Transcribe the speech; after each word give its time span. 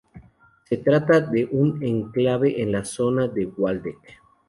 Se 0.63 0.77
trata 0.77 1.19
de 1.21 1.47
un 1.51 1.83
enclave 1.85 2.59
en 2.59 2.71
la 2.71 2.83
zona 2.83 3.27
del 3.27 3.53
Waldeck. 3.55 3.99